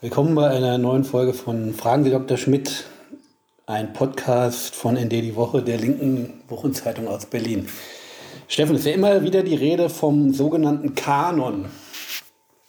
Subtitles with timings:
[0.00, 2.36] Willkommen bei einer neuen Folge von Fragen Sie Dr.
[2.36, 2.84] Schmidt,
[3.66, 7.68] ein Podcast von ND die Woche, der linken Wochenzeitung aus Berlin.
[8.46, 11.64] Steffen, es ist ja immer wieder die Rede vom sogenannten Kanon.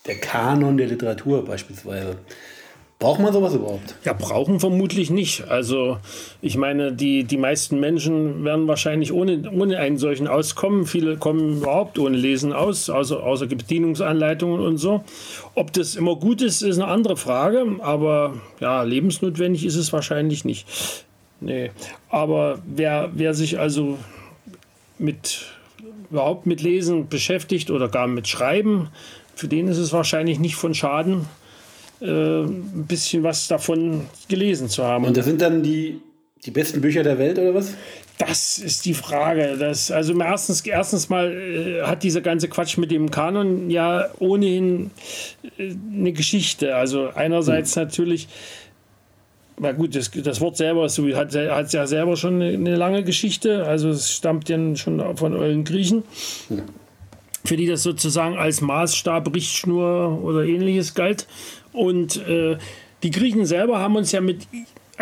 [0.08, 2.18] Der Kanon der Literatur beispielsweise.
[3.00, 3.96] Braucht man sowas überhaupt?
[4.04, 5.48] Ja, brauchen vermutlich nicht.
[5.48, 6.00] Also
[6.42, 10.86] ich meine, die, die meisten Menschen werden wahrscheinlich ohne, ohne einen solchen auskommen.
[10.86, 15.06] Viele kommen überhaupt ohne Lesen aus, außer, außer Bedienungsanleitungen und so.
[15.56, 17.66] Ob das immer gut ist, ist eine andere Frage.
[17.80, 20.68] Aber ja, lebensnotwendig ist es wahrscheinlich nicht.
[21.40, 21.72] Nee.
[22.10, 23.98] Aber wer, wer sich also
[24.98, 25.46] mit
[26.12, 28.90] überhaupt mit Lesen beschäftigt oder gar mit Schreiben,
[29.36, 31.28] für den ist es wahrscheinlich nicht von Schaden,
[32.02, 35.06] äh, ein bisschen was davon gelesen zu haben.
[35.06, 36.00] Und das sind dann die,
[36.46, 37.74] die besten Bücher der Welt oder was?
[38.20, 39.56] Das ist die Frage.
[39.58, 44.92] Das, also erstens, erstens mal äh, hat dieser ganze Quatsch mit dem Kanon ja ohnehin
[45.58, 46.76] äh, eine Geschichte.
[46.76, 47.84] Also einerseits hm.
[47.84, 48.28] natürlich,
[49.58, 53.04] na gut, das, das Wort selber so, hat, hat ja selber schon eine, eine, lange
[53.06, 53.66] Geschichte.
[53.66, 56.04] Also es stammt ja schon von euren Griechen.
[56.50, 56.64] Hm.
[57.46, 61.26] Für die das sozusagen als Maßstab, Richtschnur oder ähnliches galt.
[61.74, 62.58] Und äh,
[63.04, 64.48] die Griechen selber haben uns ja mit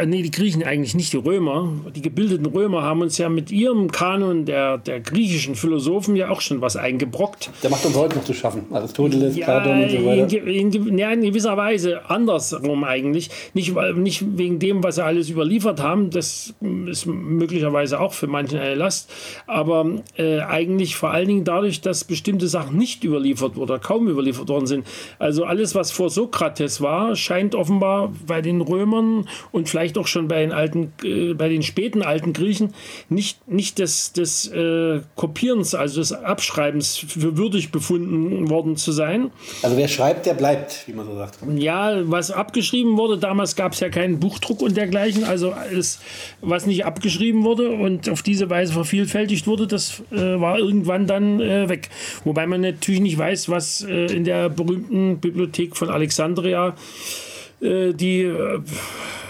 [0.06, 3.92] nee, die Griechen eigentlich nicht, die Römer, die gebildeten Römer haben uns ja mit ihrem
[3.92, 7.50] Kanon der, der griechischen Philosophen ja auch schon was eingebrockt.
[7.64, 8.66] Der macht uns heute noch zu schaffen.
[8.72, 10.45] Aristoteles, ja, Platon und so weiter.
[10.45, 13.30] In, in, ja, in gewisser Weise andersrum eigentlich.
[13.54, 16.54] Nicht, nicht wegen dem, was sie alles überliefert haben, das
[16.86, 19.09] ist möglicherweise auch für manchen eine Last,
[19.48, 19.86] aber
[20.17, 24.67] äh, eigentlich vor allen Dingen dadurch, dass bestimmte Sachen nicht überliefert oder kaum überliefert worden
[24.67, 24.86] sind.
[25.20, 30.07] Also alles, was vor Sokrates war, scheint offenbar bei den Römern und vielleicht vielleicht auch
[30.07, 32.73] schon bei den alten, äh, bei den späten alten Griechen
[33.09, 39.31] nicht, nicht des, des äh, Kopierens, also des Abschreibens für würdig befunden worden zu sein.
[39.63, 41.39] Also wer schreibt, der bleibt, wie man so sagt.
[41.58, 45.99] Ja, was abgeschrieben wurde, damals gab es ja keinen Buchdruck und dergleichen, also alles,
[46.41, 51.39] was nicht abgeschrieben wurde und auf diese Weise vervielfältigt wurde, das äh, war irgendwann dann
[51.39, 51.89] äh, weg.
[52.26, 56.76] Wobei man natürlich nicht weiß, was äh, in der berühmten Bibliothek von Alexandria
[57.61, 58.31] äh, die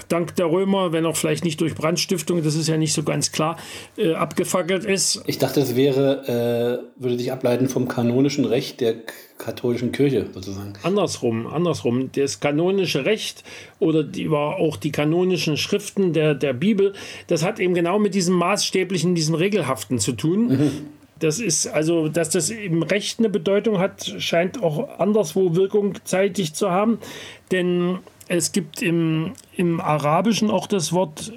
[0.08, 3.32] dank der Römer, wenn auch vielleicht nicht durch Brandstiftung, das ist ja nicht so ganz
[3.32, 3.58] klar,
[3.98, 5.22] äh, abgefackelt ist.
[5.26, 8.96] Ich dachte, es wäre, äh, würde sich ableiten vom kanonischen Recht der
[9.38, 10.74] katholischen Kirche sozusagen.
[10.84, 12.10] Andersrum, andersrum.
[12.14, 13.44] Das kanonische Recht
[13.80, 16.94] oder die, auch die kanonischen Schriften der, der Bibel,
[17.28, 20.48] das hat eben genau mit diesem maßstäblichen, diesem regelhaften zu tun.
[20.48, 20.72] Mhm.
[21.20, 26.54] Das ist also, dass das im Recht eine Bedeutung hat, scheint auch anderswo Wirkung zeitig
[26.54, 27.00] zu haben.
[27.52, 31.32] Denn es gibt im, im Arabischen auch das Wort,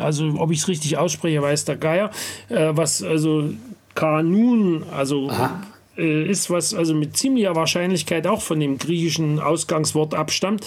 [0.00, 2.10] also ob ich es richtig ausspreche, weiß der Geier,
[2.48, 3.50] äh, was also
[3.94, 5.30] Kanun, also
[5.96, 10.66] äh, ist, was also mit ziemlicher Wahrscheinlichkeit auch von dem griechischen Ausgangswort abstammt.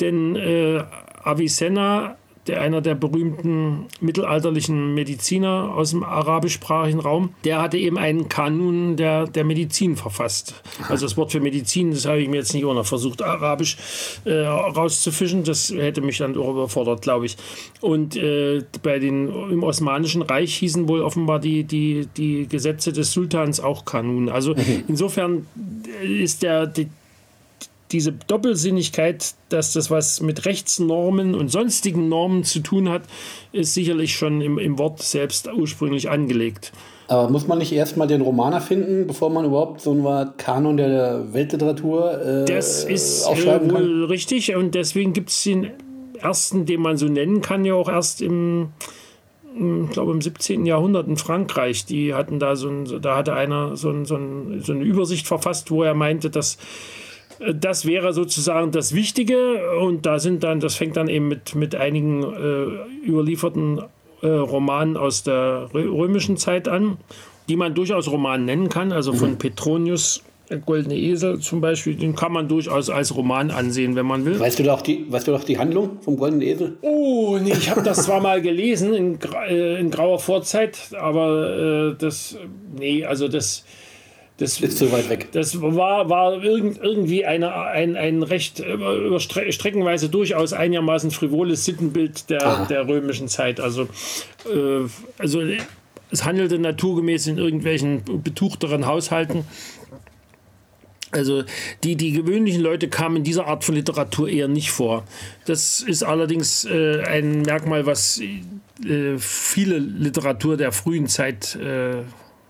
[0.00, 0.82] Denn äh,
[1.22, 2.16] Avicenna
[2.46, 8.96] der einer der berühmten mittelalterlichen Mediziner aus dem arabischsprachigen Raum, der hatte eben einen Kanun
[8.96, 10.62] der, der Medizin verfasst.
[10.88, 13.76] Also das Wort für Medizin, das habe ich mir jetzt nicht auch noch versucht, arabisch
[14.24, 15.44] äh, rauszufischen.
[15.44, 17.36] Das hätte mich dann auch überfordert, glaube ich.
[17.80, 23.12] Und äh, bei den, im Osmanischen Reich hießen wohl offenbar die, die, die Gesetze des
[23.12, 24.28] Sultans auch Kanun.
[24.28, 24.84] Also mhm.
[24.88, 25.46] insofern
[26.02, 26.88] ist der, die,
[27.94, 33.02] diese Doppelsinnigkeit, dass das was mit Rechtsnormen und sonstigen Normen zu tun hat,
[33.52, 36.72] ist sicherlich schon im, im Wort selbst ursprünglich angelegt.
[37.06, 41.32] Aber muss man nicht erstmal den Roman erfinden, bevor man überhaupt so einen Kanon der
[41.32, 44.04] Weltliteratur äh, Das ist aufschreiben wohl kann?
[44.04, 45.70] richtig und deswegen gibt es den
[46.18, 48.70] ersten, den man so nennen kann, ja auch erst im
[49.56, 50.66] ich glaube im 17.
[50.66, 54.60] Jahrhundert in Frankreich, die hatten da so ein, da hatte einer so, ein, so, ein,
[54.60, 56.58] so eine Übersicht verfasst, wo er meinte, dass
[57.54, 61.74] das wäre sozusagen das Wichtige und da sind dann, das fängt dann eben mit, mit
[61.74, 63.82] einigen äh, überlieferten
[64.22, 66.98] äh, Romanen aus der römischen Zeit an,
[67.48, 69.38] die man durchaus Roman nennen kann, also von mhm.
[69.38, 74.24] Petronius der Goldene Esel zum Beispiel, den kann man durchaus als Roman ansehen, wenn man
[74.24, 74.38] will.
[74.38, 76.76] Weißt du doch die, weißt du doch die Handlung vom Goldenen Esel?
[76.82, 81.94] Oh, nee, ich habe das zwar mal gelesen in, äh, in grauer Vorzeit, aber äh,
[81.98, 82.36] das,
[82.78, 83.64] nee, also das,
[84.38, 85.28] das ist zu weit weg.
[85.30, 91.64] Das war, war irgend, irgendwie eine, ein, ein recht über Stre streckenweise durchaus einigermaßen frivoles
[91.64, 93.60] Sittenbild der, der römischen Zeit.
[93.60, 93.82] Also,
[94.52, 94.88] äh,
[95.18, 95.40] also
[96.10, 99.44] es handelte naturgemäß in irgendwelchen betuchteren Haushalten.
[101.12, 101.44] Also
[101.84, 105.04] die, die gewöhnlichen Leute kamen in dieser Art von Literatur eher nicht vor.
[105.46, 112.02] Das ist allerdings äh, ein Merkmal, was äh, viele Literatur der frühen Zeit äh,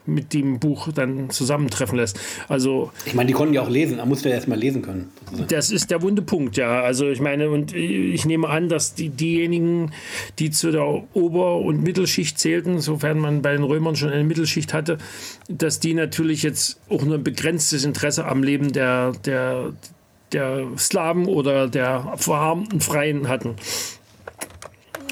[0.06, 2.18] mit dem Buch dann zusammentreffen lässt.
[2.48, 5.10] Also ich meine, die konnten ja auch lesen, da musst du ja erstmal lesen können.
[5.24, 5.48] Sozusagen.
[5.48, 6.82] Das ist der wunde Punkt, ja.
[6.82, 9.92] Also ich meine, und ich nehme an, dass die, diejenigen,
[10.38, 10.84] die zu der
[11.14, 14.98] Ober- und Mittelschicht zählten, sofern man bei den Römern schon eine Mittelschicht hatte,
[15.48, 19.72] dass die natürlich jetzt auch nur ein begrenztes Interesse am Leben der, der,
[20.32, 23.56] der Slawen oder der verarmten Freien hatten.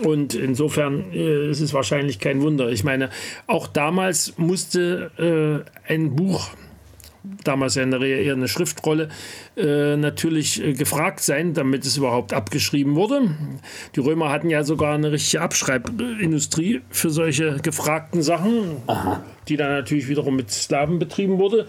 [0.05, 2.71] Und insofern äh, ist es wahrscheinlich kein Wunder.
[2.71, 3.11] Ich meine,
[3.47, 6.51] auch damals musste äh, ein Buch
[7.45, 9.09] damals ja eher eine Schriftrolle,
[9.57, 13.31] äh, natürlich äh, gefragt sein, damit es überhaupt abgeschrieben wurde.
[13.95, 19.23] Die Römer hatten ja sogar eine richtige Abschreibindustrie für solche gefragten Sachen, Aha.
[19.49, 21.67] die dann natürlich wiederum mit Slaven betrieben wurde.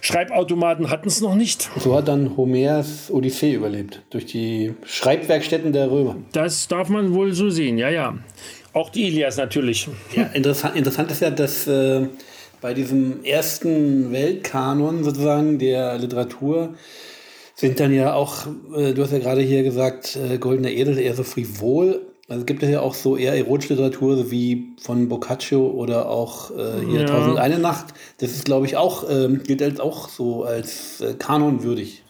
[0.00, 1.70] Schreibautomaten hatten es noch nicht.
[1.78, 6.16] So hat dann Homers Odyssee überlebt, durch die Schreibwerkstätten der Römer.
[6.32, 8.18] Das darf man wohl so sehen, ja, ja.
[8.72, 9.88] Auch die Ilias natürlich.
[10.14, 12.06] Ja, interessant, interessant ist ja, dass äh,
[12.60, 16.74] bei diesem ersten Weltkanon sozusagen der Literatur
[17.54, 21.14] sind dann ja auch, äh, du hast ja gerade hier gesagt, äh, Goldener Edel eher
[21.14, 22.06] so frivol.
[22.28, 26.50] Also gibt es ja auch so eher erotische Literatur, so wie von Boccaccio oder auch
[26.52, 27.06] äh, hier ja.
[27.06, 27.86] Tausend eine Nacht.
[28.20, 32.02] Das ist, glaube ich, auch, ähm, gilt als auch so als äh, kanonwürdig.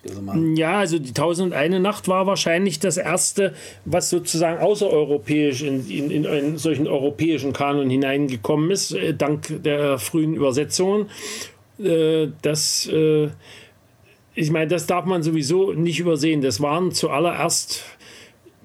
[0.57, 3.55] Ja, also die Tausend eine Nacht war wahrscheinlich das erste,
[3.85, 9.99] was sozusagen außereuropäisch in, in, in einen solchen europäischen Kanon hineingekommen ist, äh, dank der
[9.99, 11.07] frühen Übersetzungen.
[11.79, 13.29] Äh, das, äh,
[14.35, 16.41] ich meine, das darf man sowieso nicht übersehen.
[16.41, 17.85] Das waren zuallererst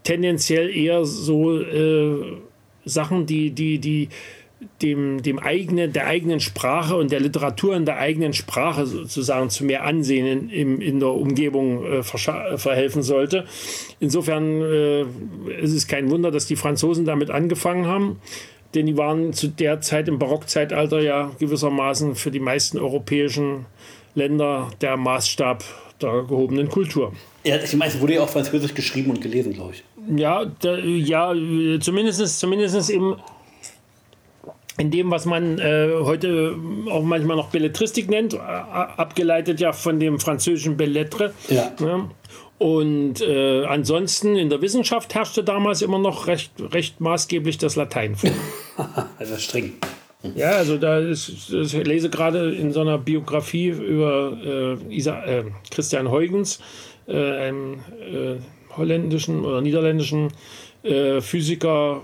[0.02, 2.38] tendenziell eher so äh,
[2.86, 4.10] Sachen, die, die, die
[4.82, 9.66] dem, dem eigenen, der eigenen Sprache und der Literatur in der eigenen Sprache sozusagen zu
[9.66, 13.46] mehr Ansehen in, in der Umgebung äh, verhelfen sollte.
[14.00, 15.02] Insofern äh,
[15.62, 18.20] ist es kein Wunder, dass die Franzosen damit angefangen haben,
[18.74, 23.66] denn die waren zu der Zeit im Barockzeitalter ja gewissermaßen für die meisten europäischen
[24.16, 25.64] Länder der Maßstab
[26.02, 27.14] der gehobenen Kultur.
[27.44, 29.84] Ja, ich meine, es wurde ja auch französisch geschrieben und gelesen, glaube ich.
[30.18, 31.34] Ja, da, ja,
[31.80, 33.16] zumindest, zumindest im,
[34.78, 36.56] in dem, was man äh, heute
[36.90, 41.34] auch manchmal noch Belletristik nennt, äh, abgeleitet ja von dem französischen Bellettre.
[41.50, 41.72] Ja.
[41.80, 42.10] ja.
[42.58, 48.16] Und äh, ansonsten in der Wissenschaft herrschte damals immer noch recht, recht maßgeblich das Latein
[48.16, 48.32] vor.
[49.20, 49.74] also streng.
[50.36, 55.44] Ja, also da ist, ich lese gerade in so einer Biografie über äh, Isa, äh,
[55.70, 56.60] Christian Huygens,
[57.08, 58.38] äh, einem äh,
[58.76, 60.32] holländischen oder niederländischen
[61.22, 62.02] Physiker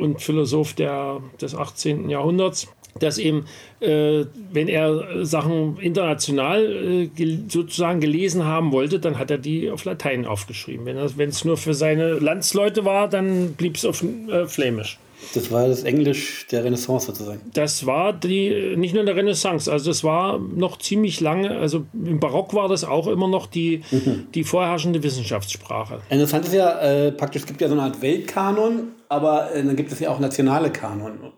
[0.00, 2.08] und Philosoph der, des 18.
[2.08, 2.68] Jahrhunderts,
[2.98, 3.44] dass eben,
[3.80, 9.70] äh, wenn er Sachen international äh, gel sozusagen gelesen haben wollte, dann hat er die
[9.70, 10.86] auf Latein aufgeschrieben.
[10.86, 14.98] Wenn es nur für seine Landsleute war, dann blieb es auf äh, Flämisch.
[15.34, 17.40] Das war das Englisch der Renaissance sozusagen.
[17.52, 22.18] Das war die, nicht nur der Renaissance, also das war noch ziemlich lange, also im
[22.20, 24.28] Barock war das auch immer noch die, mhm.
[24.34, 26.00] die vorherrschende Wissenschaftssprache.
[26.08, 29.76] Interessant ist ja, äh, praktisch, es gibt ja so eine Art Weltkanon, aber äh, dann
[29.76, 31.32] gibt es ja auch nationale Kanon.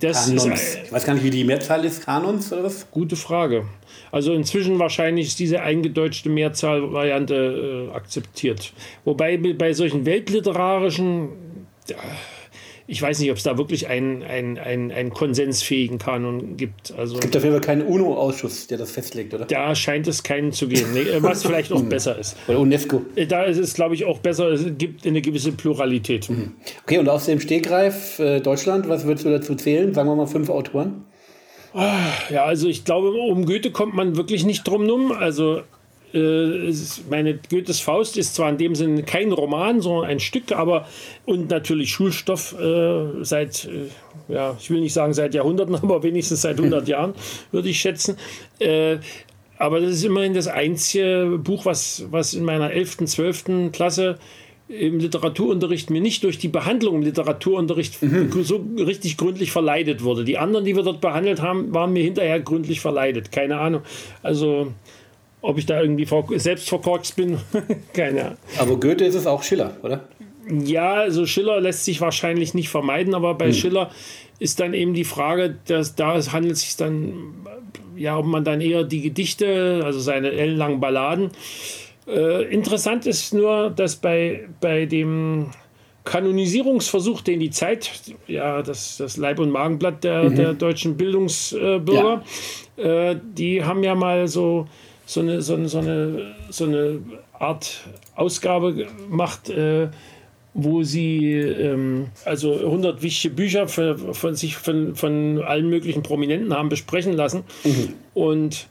[0.00, 0.46] Das Kanons.
[0.46, 2.90] Ist, ich weiß gar nicht, wie die Mehrzahl ist, Kanons oder was?
[2.90, 3.66] Gute Frage.
[4.10, 8.72] Also inzwischen wahrscheinlich ist diese eingedeutschte Mehrzahlvariante äh, akzeptiert.
[9.04, 11.28] Wobei bei solchen weltliterarischen
[12.90, 16.94] ich weiß nicht, ob es da wirklich einen, einen, einen, einen konsensfähigen Kanon gibt.
[16.96, 19.44] Also, es gibt auf jeden Fall keinen UNO-Ausschuss, der das festlegt, oder?
[19.44, 22.38] Da scheint es keinen zu geben, was vielleicht auch besser ist.
[22.48, 23.02] Oder UNESCO.
[23.14, 26.30] Äh, da ist es, glaube ich, auch besser, es gibt eine gewisse Pluralität.
[26.30, 26.52] Mhm.
[26.84, 29.92] Okay, und aus dem Stegreif äh, Deutschland, was würdest du dazu zählen?
[29.92, 31.04] Sagen wir mal fünf Autoren?
[31.74, 35.12] Ah, ja, also ich glaube, um Goethe kommt man wirklich nicht drum rum.
[35.12, 35.60] Also
[36.14, 36.72] äh,
[37.10, 40.86] meine Goethes Faust ist zwar in dem Sinne kein Roman, sondern ein Stück, aber
[41.26, 46.42] und natürlich Schulstoff äh, seit, äh, ja, ich will nicht sagen seit Jahrhunderten, aber wenigstens
[46.42, 47.14] seit 100 Jahren,
[47.52, 48.16] würde ich schätzen.
[48.58, 48.98] Äh,
[49.58, 53.44] aber das ist immerhin das einzige Buch, was, was in meiner 11., 12.
[53.72, 54.18] Klasse
[54.68, 58.30] im Literaturunterricht mir nicht durch die Behandlung im Literaturunterricht mhm.
[58.44, 60.24] so richtig gründlich verleidet wurde.
[60.24, 63.32] Die anderen, die wir dort behandelt haben, waren mir hinterher gründlich verleidet.
[63.32, 63.82] Keine Ahnung.
[64.22, 64.72] Also
[65.40, 66.06] ob ich da irgendwie
[66.38, 67.38] selbst verkorkst bin,
[67.92, 68.38] keine Ahnung.
[68.58, 70.08] Aber Goethe ist es auch Schiller, oder?
[70.50, 73.54] Ja, also Schiller lässt sich wahrscheinlich nicht vermeiden, aber bei hm.
[73.54, 73.90] Schiller
[74.38, 77.34] ist dann eben die Frage, dass da handelt es sich dann,
[77.96, 81.30] ja, ob man dann eher die Gedichte, also seine ellenlangen Balladen.
[82.06, 85.50] Äh, interessant ist nur, dass bei, bei dem
[86.04, 87.90] Kanonisierungsversuch, den die Zeit,
[88.26, 90.36] ja, das, das Leib- und Magenblatt der, mhm.
[90.36, 92.22] der deutschen Bildungsbürger,
[92.76, 93.10] ja.
[93.10, 94.66] äh, die haben ja mal so
[95.08, 97.00] so eine, so eine, so eine, so eine
[97.32, 97.80] Art
[98.14, 99.88] Ausgabe gemacht, äh,
[100.52, 106.52] wo sie ähm, also 100 wichtige Bücher für, von sich von, von allen möglichen Prominenten
[106.52, 107.44] haben besprechen lassen.
[107.64, 107.94] Mhm.
[108.12, 108.66] Und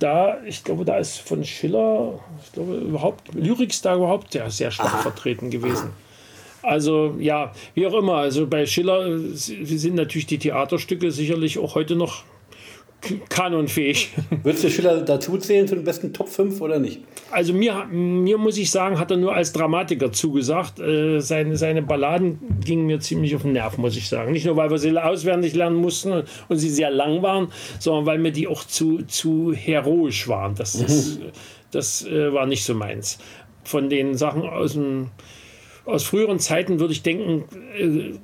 [0.00, 4.72] da, ich glaube, da ist von Schiller, ich glaube, überhaupt, Lyrics da überhaupt ja, sehr
[4.72, 5.02] stark Aha.
[5.02, 5.90] vertreten gewesen.
[6.62, 11.94] Also ja, wie auch immer, also bei Schiller sind natürlich die Theaterstücke sicherlich auch heute
[11.94, 12.24] noch
[13.28, 14.10] kanonfähig.
[14.42, 17.02] Würdest du Schiller dazu zählen zu den besten Top 5 oder nicht?
[17.30, 20.80] Also mir, mir muss ich sagen, hat er nur als Dramatiker zugesagt.
[20.80, 24.32] Äh, seine, seine Balladen gingen mir ziemlich auf den Nerv, muss ich sagen.
[24.32, 27.48] Nicht nur, weil wir sie auswendig lernen mussten und sie sehr lang waren,
[27.78, 30.54] sondern weil mir die auch zu, zu heroisch waren.
[30.54, 30.84] Das, mhm.
[30.86, 31.20] ist,
[31.70, 33.18] das äh, war nicht so meins.
[33.64, 35.10] Von den Sachen aus, dem,
[35.84, 37.44] aus früheren Zeiten würde ich denken,
[37.78, 38.18] äh,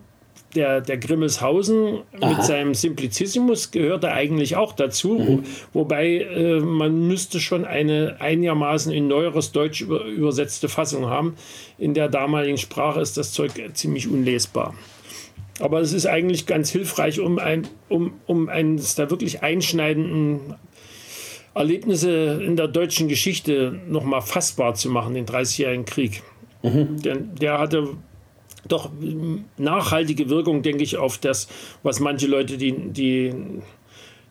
[0.55, 2.29] der, der Grimmelshausen Aha.
[2.29, 5.45] mit seinem Simplicissimus gehört er eigentlich auch dazu, mhm.
[5.73, 11.37] wobei äh, man müsste schon eine einigermaßen in neueres Deutsch über, übersetzte Fassung haben.
[11.79, 14.75] In der damaligen Sprache ist das Zeug ziemlich unlesbar.
[15.61, 20.55] Aber es ist eigentlich ganz hilfreich, um, ein, um, um eines der wirklich einschneidenden
[21.55, 26.23] Erlebnisse in der deutschen Geschichte nochmal fassbar zu machen, den 30-jährigen Krieg.
[26.63, 27.03] Mhm.
[27.03, 27.97] Denn der hatte
[28.69, 28.91] doch
[29.57, 31.49] nachhaltige Wirkung, denke ich, auf das,
[31.83, 33.33] was manche Leute die, die,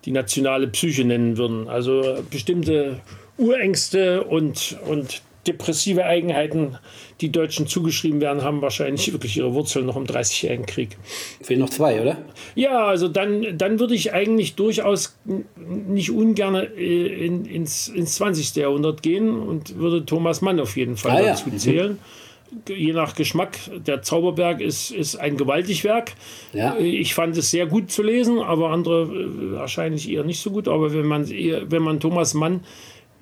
[0.06, 1.68] die nationale Psyche nennen würden.
[1.68, 3.02] Also bestimmte
[3.38, 6.78] Urängste und, und depressive Eigenheiten,
[7.20, 10.98] die Deutschen zugeschrieben werden, haben wahrscheinlich wirklich ihre Wurzeln noch im Dreißigjährigen Krieg.
[11.42, 12.18] Fehlen noch zwei, oder?
[12.56, 15.18] Ja, also dann, dann würde ich eigentlich durchaus
[15.66, 18.56] nicht ungern äh, in, ins, ins 20.
[18.56, 21.58] Jahrhundert gehen und würde Thomas Mann auf jeden Fall ah, dazu ja.
[21.58, 21.92] zählen.
[21.94, 22.31] Mhm
[22.68, 23.58] je nach Geschmack.
[23.86, 26.14] Der Zauberberg ist, ist ein gewaltig Werk.
[26.54, 26.78] Ja.
[26.78, 30.68] Ich fand es sehr gut zu lesen, aber andere äh, wahrscheinlich eher nicht so gut.
[30.68, 32.62] Aber wenn man, wenn man Thomas Mann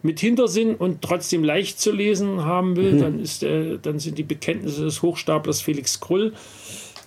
[0.02, 3.00] mit Hintersinn und trotzdem leicht zu lesen haben will, mhm.
[3.00, 6.34] dann, ist der, dann sind die Bekenntnisse des Hochstaplers Felix Krull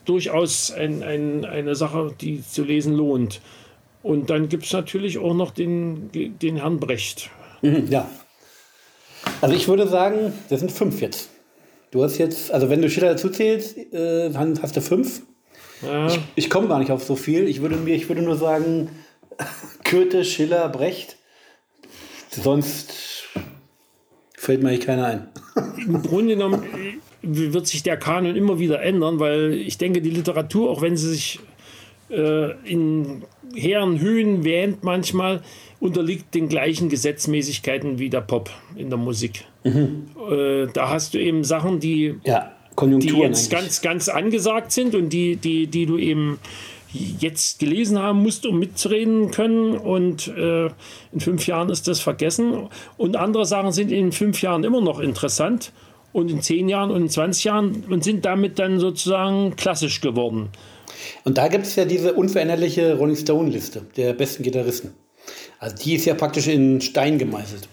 [0.05, 3.41] durchaus ein, ein, eine Sache, die zu lesen lohnt.
[4.03, 7.31] Und dann gibt es natürlich auch noch den, den Herrn Brecht.
[7.63, 8.11] Mhm, ja.
[9.41, 11.31] Also ich würde sagen, das sind fünf jetzt.
[11.93, 15.23] Du hast jetzt, also wenn du Schiller dazu zählst, äh, dann hast du fünf.
[15.83, 16.07] Ja.
[16.07, 17.47] Ich, ich komme gar nicht auf so viel.
[17.47, 18.89] Ich würde mir, ich würde nur sagen,
[19.89, 21.17] Goethe, Schiller, Brecht.
[22.31, 22.95] Sonst
[24.35, 25.29] fällt mir eigentlich keiner ein.
[25.87, 30.11] Im Grunde genommen äh, wird sich der Kanon immer wieder ändern, weil ich denke, die
[30.11, 31.41] Literatur, auch wenn sie sich
[32.09, 33.23] äh, in
[33.55, 35.43] hehren Höhen wähnt manchmal,
[35.79, 39.45] unterliegt den gleichen Gesetzmäßigkeiten wie der Pop in der Musik.
[39.65, 40.09] Mhm.
[40.31, 45.11] Äh, da hast du eben Sachen, die, ja, die jetzt ganz, ganz angesagt sind und
[45.11, 46.39] die, die, die du eben
[46.93, 49.77] jetzt gelesen haben musst, um mitzureden können.
[49.77, 52.69] Und äh, in fünf Jahren ist das vergessen.
[52.97, 55.73] Und andere Sachen sind in fünf Jahren immer noch interessant
[56.13, 60.51] und in zehn Jahren und in 20 Jahren und sind damit dann sozusagen klassisch geworden.
[61.25, 64.93] Und da gibt es ja diese unveränderliche Rolling Stone-Liste der besten Gitarristen.
[65.59, 67.69] Also die ist ja praktisch in Stein gemeißelt.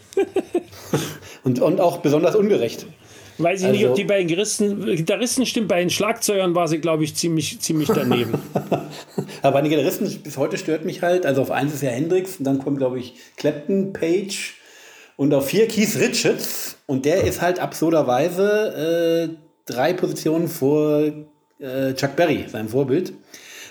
[1.49, 2.85] Und, und auch besonders ungerecht.
[3.39, 6.67] Weiß ich also, nicht, ob die bei den Gitarristen, Gitarristen stimmt, bei den Schlagzeugern war
[6.67, 8.33] sie, glaube ich, ziemlich, ziemlich daneben.
[9.41, 12.35] Aber bei den Gitarristen bis heute stört mich halt, also auf eins ist ja Hendrix
[12.37, 14.55] und dann kommt, glaube ich, Clapton, Page
[15.15, 21.03] und auf vier Keith Richards und der ist halt absurderweise äh, drei Positionen vor
[21.59, 23.13] äh, Chuck Berry, seinem Vorbild.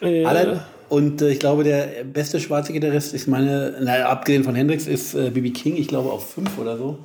[0.00, 0.28] Ja.
[0.28, 4.86] Alle, und äh, ich glaube, der beste schwarze Gitarrist ist meine, naja, abgesehen von Hendrix,
[4.86, 5.48] ist B.B.
[5.48, 7.00] Äh, King, ich glaube auf fünf oder so.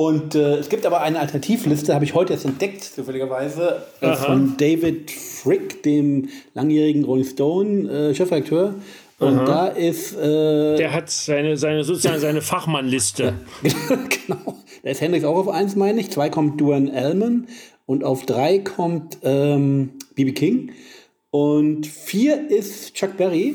[0.00, 4.56] Und äh, es gibt aber eine Alternativliste, habe ich heute jetzt entdeckt, zufälligerweise, äh, von
[4.56, 8.76] David Frick, dem langjährigen Rolling Stone äh, Chefredakteur.
[9.18, 9.44] Und Aha.
[9.44, 10.16] da ist.
[10.16, 13.34] Äh, der hat seine, seine sozusagen seine Fachmannliste.
[13.62, 14.56] genau.
[14.82, 16.10] Da ist Hendrix auch auf eins, meine ich.
[16.10, 17.46] Zwei kommt Duane Allman
[17.84, 20.32] und auf drei kommt ähm, B.B.
[20.32, 20.72] King.
[21.30, 23.54] Und vier ist Chuck Berry.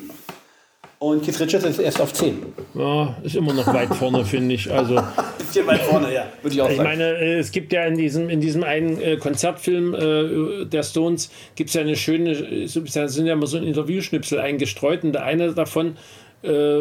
[1.05, 2.41] Und Keith Richards ist erst auf 10.
[2.73, 4.71] Ja, ist immer noch weit vorne, finde ich.
[4.71, 4.95] Also,
[5.37, 6.79] Bisschen weit vorne, ja, würde ich auch sagen.
[6.79, 10.81] Ich meine, äh, es gibt ja in diesem, in diesem einen äh, Konzertfilm äh, der
[10.81, 15.25] Stones, gibt es ja eine schöne, sind ja immer so ein Interviewschnipsel eingestreut und der
[15.25, 15.95] eine davon
[16.43, 16.79] äh,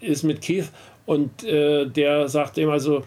[0.00, 0.66] ist mit Keith
[1.06, 3.04] und äh, der sagt immer so,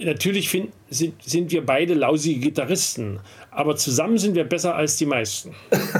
[0.00, 3.20] natürlich find, sind, sind wir beide lausige Gitarristen,
[3.52, 5.54] aber zusammen sind wir besser als die meisten.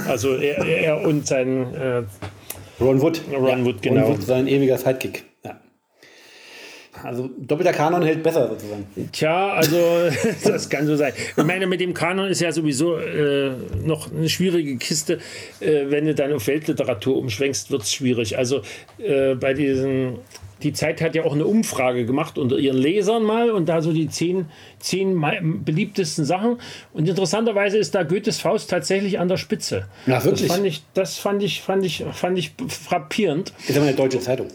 [0.09, 2.03] Also er, er und sein äh,
[2.79, 3.21] Ron Wood.
[3.31, 4.01] Ron ja, Wood, genau.
[4.01, 5.23] Ron Wood, sein ewiger Sidekick.
[7.05, 8.87] Also doppelter Kanon hält besser sozusagen.
[9.11, 9.77] Tja, also
[10.43, 11.13] das kann so sein.
[11.37, 13.51] Ich meine, mit dem Kanon ist ja sowieso äh,
[13.83, 15.19] noch eine schwierige Kiste.
[15.59, 18.37] Äh, wenn du dann auf Weltliteratur umschwenkst, wird es schwierig.
[18.37, 18.61] Also
[18.97, 20.17] äh, bei diesen
[20.63, 23.91] die Zeit hat ja auch eine Umfrage gemacht unter ihren Lesern mal und da so
[23.91, 24.45] die zehn,
[24.79, 25.21] zehn
[25.63, 26.57] beliebtesten Sachen.
[26.93, 29.87] Und interessanterweise ist da Goethes Faust tatsächlich an der Spitze.
[30.07, 30.47] Ja, wirklich?
[30.47, 33.53] Das fand ich, das fand ich, fand ich, fand ich frappierend.
[33.67, 34.47] Ist aber eine deutsche Zeitung.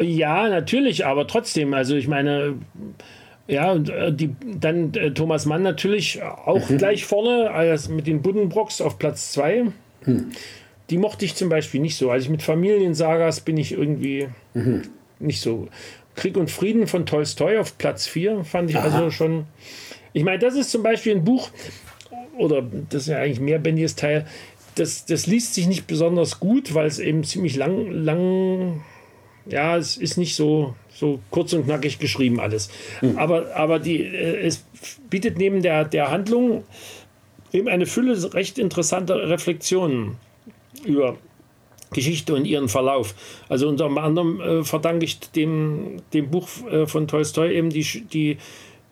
[0.00, 2.54] Ja, natürlich, aber trotzdem, also ich meine,
[3.46, 6.78] ja, und äh, die, dann äh, Thomas Mann natürlich auch mhm.
[6.78, 9.66] gleich vorne, also mit den Buddenbrocks auf Platz 2.
[10.06, 10.30] Mhm.
[10.88, 12.10] Die mochte ich zum Beispiel nicht so.
[12.10, 14.28] Also mit Familiensagas bin ich irgendwie.
[14.54, 14.82] Mhm
[15.20, 15.68] nicht so.
[16.16, 18.84] Krieg und Frieden von Tolstoi auf Platz 4 fand ich Aha.
[18.84, 19.46] also schon.
[20.12, 21.50] Ich meine, das ist zum Beispiel ein Buch,
[22.36, 24.26] oder das ist ja eigentlich mehr Bendis Teil,
[24.74, 28.82] das, das liest sich nicht besonders gut, weil es eben ziemlich lang, lang,
[29.46, 32.70] ja, es ist nicht so, so kurz und knackig geschrieben alles.
[33.00, 33.18] Mhm.
[33.18, 34.64] Aber, aber die, äh, es
[35.08, 36.64] bietet neben der, der Handlung
[37.52, 40.16] eben eine Fülle recht interessanter Reflexionen
[40.84, 41.16] über
[41.92, 43.14] Geschichte und ihren Verlauf.
[43.48, 48.38] Also unter anderem äh, verdanke ich dem, dem Buch äh, von Tolstoi eben die, die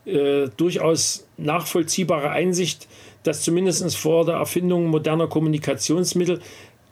[0.04, 2.88] äh, durchaus nachvollziehbare Einsicht,
[3.22, 6.40] dass zumindest vor der Erfindung moderner Kommunikationsmittel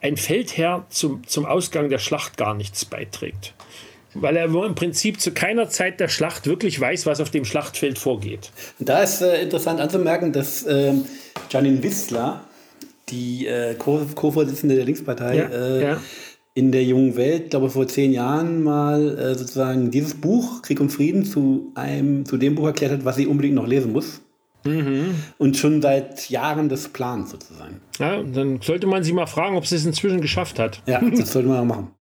[0.06, 3.54] ein Feldherr zum, zum Ausgang der Schlacht gar nichts beiträgt.
[4.14, 7.98] Weil er im Prinzip zu keiner Zeit der Schlacht wirklich weiß, was auf dem Schlachtfeld
[7.98, 8.50] vorgeht.
[8.78, 10.94] Da ist äh, interessant anzumerken, dass äh,
[11.50, 12.40] Janine Wissler,
[13.10, 16.00] die äh, Co-Vorsitzende der Linkspartei, ja, äh, ja.
[16.54, 20.80] in der jungen Welt, glaube ich, vor zehn Jahren mal äh, sozusagen dieses Buch Krieg
[20.80, 24.22] und Frieden zu einem, zu dem Buch erklärt hat, was sie unbedingt noch lesen muss.
[24.66, 25.14] Mhm.
[25.38, 27.80] Und schon seit Jahren des Plans sozusagen.
[27.98, 30.82] Ja, dann sollte man sie mal fragen, ob sie es inzwischen geschafft hat.
[30.86, 31.95] Ja, das sollte man mal machen.